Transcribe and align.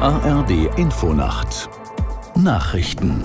ARD 0.00 0.78
Infonacht 0.78 1.68
Nachrichten 2.36 3.20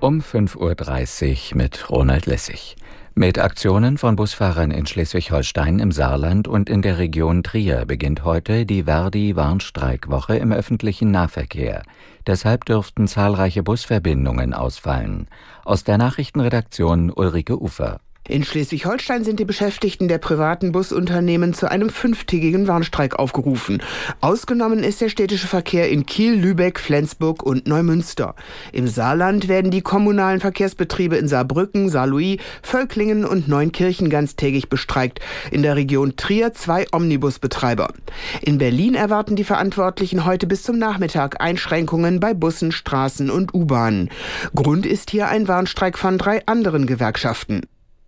um 0.00 0.20
5.30 0.20 1.52
Uhr 1.52 1.56
mit 1.56 1.88
Ronald 1.88 2.26
Lessig. 2.26 2.76
Mit 3.14 3.38
Aktionen 3.38 3.96
von 3.96 4.16
Busfahrern 4.16 4.72
in 4.72 4.84
Schleswig-Holstein, 4.84 5.78
im 5.78 5.90
Saarland 5.90 6.48
und 6.48 6.68
in 6.68 6.82
der 6.82 6.98
Region 6.98 7.42
Trier 7.42 7.86
beginnt 7.86 8.24
heute 8.24 8.66
die 8.66 8.82
Verdi-Warnstreikwoche 8.82 10.36
im 10.36 10.52
öffentlichen 10.52 11.10
Nahverkehr. 11.10 11.82
Deshalb 12.26 12.66
dürften 12.66 13.08
zahlreiche 13.08 13.62
Busverbindungen 13.62 14.52
ausfallen. 14.52 15.28
Aus 15.64 15.82
der 15.82 15.96
Nachrichtenredaktion 15.96 17.10
Ulrike 17.10 17.58
Ufer. 17.58 18.00
In 18.26 18.42
Schleswig-Holstein 18.42 19.22
sind 19.22 19.38
die 19.38 19.44
Beschäftigten 19.44 20.08
der 20.08 20.16
privaten 20.16 20.72
Busunternehmen 20.72 21.52
zu 21.52 21.70
einem 21.70 21.90
fünftägigen 21.90 22.66
Warnstreik 22.66 23.18
aufgerufen. 23.18 23.82
Ausgenommen 24.22 24.82
ist 24.82 25.02
der 25.02 25.10
städtische 25.10 25.46
Verkehr 25.46 25.90
in 25.90 26.06
Kiel, 26.06 26.32
Lübeck, 26.32 26.80
Flensburg 26.80 27.42
und 27.42 27.68
Neumünster. 27.68 28.34
Im 28.72 28.88
Saarland 28.88 29.48
werden 29.48 29.70
die 29.70 29.82
kommunalen 29.82 30.40
Verkehrsbetriebe 30.40 31.16
in 31.16 31.28
Saarbrücken, 31.28 31.90
Saarlouis, 31.90 32.38
Völklingen 32.62 33.26
und 33.26 33.46
Neunkirchen 33.46 34.08
ganztägig 34.08 34.70
bestreikt. 34.70 35.20
In 35.50 35.62
der 35.62 35.76
Region 35.76 36.16
Trier 36.16 36.54
zwei 36.54 36.86
Omnibusbetreiber. 36.92 37.92
In 38.40 38.56
Berlin 38.56 38.94
erwarten 38.94 39.36
die 39.36 39.44
Verantwortlichen 39.44 40.24
heute 40.24 40.46
bis 40.46 40.62
zum 40.62 40.78
Nachmittag 40.78 41.42
Einschränkungen 41.42 42.20
bei 42.20 42.32
Bussen, 42.32 42.72
Straßen 42.72 43.28
und 43.28 43.52
U-Bahnen. 43.52 44.08
Grund 44.54 44.86
ist 44.86 45.10
hier 45.10 45.28
ein 45.28 45.46
Warnstreik 45.46 45.98
von 45.98 46.16
drei 46.16 46.40
anderen 46.46 46.86
Gewerkschaften. 46.86 47.66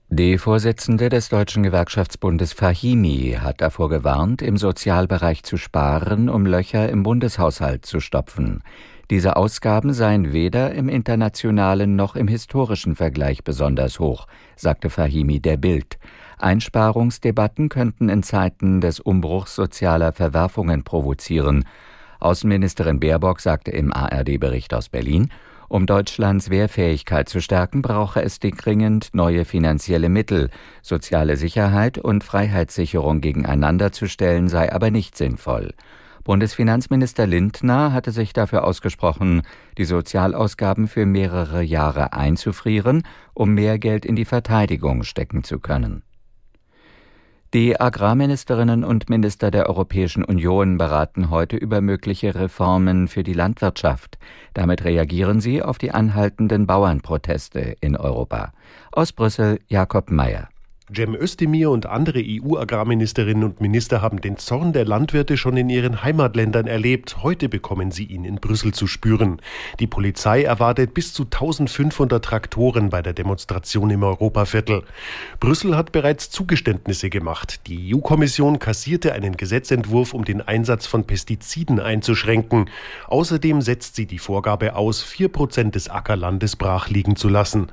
Die 0.09 0.39
Vorsitzende 0.39 1.09
des 1.09 1.31
Deutschen 1.31 1.65
Gewerkschaftsbundes 1.65 2.53
Fahimi 2.53 3.39
hat 3.41 3.61
davor 3.61 3.89
gewarnt, 3.89 4.41
im 4.41 4.57
Sozialbereich 4.57 5.43
zu 5.43 5.57
sparen, 5.57 6.29
um 6.29 6.47
Löcher 6.47 6.89
im 6.89 7.03
Bundeshaushalt 7.03 7.85
zu 7.85 7.99
stopfen. 7.99 8.63
Diese 9.11 9.35
Ausgaben 9.35 9.93
seien 9.93 10.33
weder 10.33 10.73
im 10.73 10.89
internationalen 10.89 11.97
noch 11.97 12.15
im 12.15 12.29
historischen 12.29 12.95
Vergleich 12.95 13.43
besonders 13.43 13.99
hoch, 13.99 14.29
sagte 14.55 14.91
Fahimi 14.91 15.41
der 15.41 15.57
Bild. 15.57 15.99
Einsparungsdebatten 16.39 17.69
könnten 17.69 18.09
in 18.09 18.23
Zeiten 18.23 18.81
des 18.81 19.01
Umbruchs 19.01 19.57
sozialer 19.57 20.13
Verwerfungen 20.13 20.85
provozieren. 20.85 21.65
Außenministerin 22.21 23.01
Baerbock 23.01 23.41
sagte 23.41 23.73
im 23.73 23.93
ARD-Bericht 23.93 24.73
aus 24.73 24.89
Berlin, 24.89 25.33
um 25.69 25.87
Deutschlands 25.87 26.51
Wehrfähigkeit 26.51 27.29
zu 27.29 27.41
stärken, 27.41 27.83
brauche 27.83 28.23
es 28.23 28.39
dringend 28.39 29.11
neue 29.13 29.45
finanzielle 29.45 30.09
Mittel. 30.09 30.51
Soziale 30.83 31.37
Sicherheit 31.37 31.99
und 31.99 32.25
Freiheitssicherung 32.25 33.21
gegeneinander 33.21 33.93
zu 33.93 34.09
stellen 34.09 34.49
sei 34.49 34.73
aber 34.73 34.91
nicht 34.91 35.17
sinnvoll. 35.17 35.75
Bundesfinanzminister 36.25 37.27
Lindner 37.27 37.93
hatte 37.93 38.11
sich 38.11 38.33
dafür 38.33 38.65
ausgesprochen, 38.65 39.43
die 39.79 39.85
Sozialausgaben 39.85 40.89
für 40.89 41.07
mehrere 41.07 41.63
Jahre 41.63 42.13
einzufrieren, 42.15 43.05
um 43.33 43.55
mehr 43.55 43.79
Geld 43.79 44.05
in 44.05 44.17
die 44.17 44.25
Verteidigung 44.25 45.05
stecken 45.05 45.45
zu 45.45 45.61
können. 45.61 46.03
Die 47.55 47.81
Agrarministerinnen 47.81 48.83
und 48.83 49.09
Minister 49.09 49.53
der 49.53 49.69
Europäischen 49.69 50.25
Union 50.25 50.79
beraten 50.79 51.31
heute 51.31 51.57
über 51.57 51.81
mögliche 51.81 52.35
Reformen 52.35 53.07
für 53.07 53.23
die 53.23 53.35
Landwirtschaft. 53.35 54.19
Damit 54.53 54.85
reagieren 54.85 55.41
sie 55.41 55.63
auf 55.63 55.79
die 55.79 55.93
anhaltenden 55.93 56.67
Bauernproteste 56.67 57.77
in 57.81 57.97
Europa. 57.97 58.53
Aus 58.91 59.13
Brüssel 59.13 59.61
Jakob 59.69 60.11
Mayer. 60.11 60.49
Cem 60.95 61.17
Özdemir 61.17 61.71
und 61.71 61.87
andere 61.87 62.23
EU-Agrarministerinnen 62.25 63.43
und 63.43 63.61
Minister 63.61 64.03
haben 64.03 64.21
den 64.21 64.37
Zorn 64.37 64.73
der 64.73 64.85
Landwirte 64.85 65.37
schon 65.37 65.57
in 65.57 65.69
ihren 65.69 66.05
Heimatländern 66.05 66.69
erlebt. 66.69 67.25
Heute 67.25 67.49
bekommen 67.49 67.91
sie 67.91 68.05
ihn 68.05 68.25
in 68.25 68.37
Brüssel 68.37 68.73
zu 68.73 68.87
spüren. 68.87 69.43
Die 69.81 69.89
Polizei 69.89 70.45
erwartet 70.45 70.95
bis 70.95 71.13
zu 71.13 71.25
1500 71.25 72.25
Traktoren 72.25 72.91
bei 72.91 73.03
der 73.03 73.15
Demonstration 73.15 73.91
im 73.91 74.05
Europaviertel. 74.05 74.85
Brüssel 75.41 75.77
hat 75.77 75.91
bereits 75.91 76.31
Zugeständnisse 76.31 77.11
gemacht. 77.11 77.67
Die 77.67 77.93
EU-Kommission 77.93 78.61
kassierte 78.61 79.13
einen 79.13 79.37
Gesetzentwurf, 79.37 80.15
um 80.15 80.25
den 80.25 80.41
Einsatz 80.41 80.87
von 80.87 81.03
Pestiziden 81.03 81.81
einzuschränken. 81.81 82.71
Außerdem 83.09 83.61
setzt 83.61 83.97
sie 83.97 84.07
die 84.07 84.21
Vorgabe 84.21 84.77
aus, 84.77 85.03
vier 85.03 85.31
Prozent 85.31 85.75
des 85.75 85.89
Ackerlandes 85.89 86.55
brach 86.55 86.89
liegen 86.89 87.17
zu 87.17 87.29
lassen. 87.29 87.73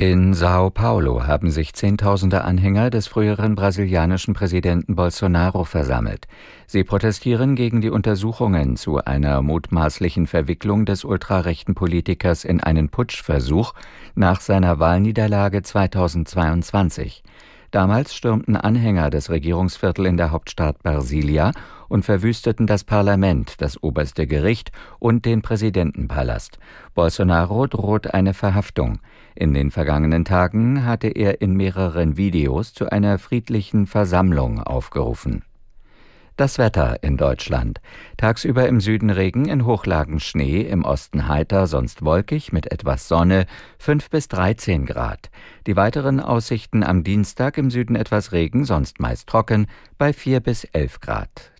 In 0.00 0.32
Sao 0.32 0.70
Paulo 0.70 1.26
haben 1.26 1.50
sich 1.50 1.74
Zehntausende 1.74 2.42
Anhänger 2.42 2.88
des 2.88 3.06
früheren 3.06 3.54
brasilianischen 3.54 4.32
Präsidenten 4.32 4.96
Bolsonaro 4.96 5.64
versammelt. 5.64 6.26
Sie 6.66 6.84
protestieren 6.84 7.54
gegen 7.54 7.82
die 7.82 7.90
Untersuchungen 7.90 8.76
zu 8.76 9.04
einer 9.04 9.42
mutmaßlichen 9.42 10.26
Verwicklung 10.26 10.86
des 10.86 11.04
ultrarechten 11.04 11.74
Politikers 11.74 12.46
in 12.46 12.62
einen 12.62 12.88
Putschversuch 12.88 13.74
nach 14.14 14.40
seiner 14.40 14.78
Wahlniederlage 14.78 15.60
2022. 15.60 17.22
Damals 17.70 18.14
stürmten 18.14 18.56
Anhänger 18.56 19.10
des 19.10 19.28
Regierungsviertel 19.28 20.06
in 20.06 20.16
der 20.16 20.30
Hauptstadt 20.30 20.82
Brasilia 20.82 21.52
und 21.90 22.04
verwüsteten 22.04 22.66
das 22.66 22.84
Parlament, 22.84 23.60
das 23.60 23.82
oberste 23.82 24.26
Gericht 24.26 24.72
und 24.98 25.26
den 25.26 25.42
Präsidentenpalast. 25.42 26.58
Bolsonaro 26.94 27.66
droht 27.66 28.14
eine 28.14 28.32
Verhaftung. 28.32 29.00
In 29.34 29.52
den 29.52 29.70
vergangenen 29.70 30.24
Tagen 30.24 30.86
hatte 30.86 31.08
er 31.08 31.42
in 31.42 31.54
mehreren 31.54 32.16
Videos 32.16 32.72
zu 32.72 32.90
einer 32.90 33.18
friedlichen 33.18 33.86
Versammlung 33.86 34.62
aufgerufen. 34.62 35.42
Das 36.40 36.56
Wetter 36.56 37.02
in 37.02 37.18
Deutschland. 37.18 37.82
Tagsüber 38.16 38.66
im 38.66 38.80
Süden 38.80 39.10
Regen, 39.10 39.44
in 39.44 39.66
Hochlagen 39.66 40.20
Schnee, 40.20 40.62
im 40.62 40.86
Osten 40.86 41.28
heiter, 41.28 41.66
sonst 41.66 42.02
wolkig 42.02 42.50
mit 42.50 42.72
etwas 42.72 43.08
Sonne, 43.08 43.44
5 43.78 44.08
bis 44.08 44.28
13 44.28 44.86
Grad. 44.86 45.28
Die 45.66 45.76
weiteren 45.76 46.18
Aussichten 46.18 46.82
am 46.82 47.04
Dienstag 47.04 47.58
im 47.58 47.70
Süden 47.70 47.94
etwas 47.94 48.32
Regen, 48.32 48.64
sonst 48.64 49.00
meist 49.00 49.28
trocken, 49.28 49.66
bei 49.98 50.14
4 50.14 50.40
bis 50.40 50.64
11 50.64 51.00
Grad. 51.00 51.52